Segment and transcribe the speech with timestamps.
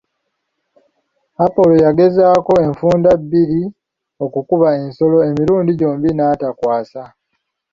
[1.45, 3.61] Apolo yagezaako enfunda bbiri
[4.25, 7.03] okukuba ensolo, emirundi gyombi n'atakwasa.